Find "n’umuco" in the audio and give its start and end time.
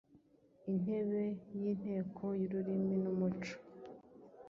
3.03-3.55